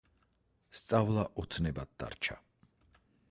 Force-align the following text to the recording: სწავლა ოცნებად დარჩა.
სწავლა 0.79 1.27
ოცნებად 1.45 1.93
დარჩა. 2.05 2.39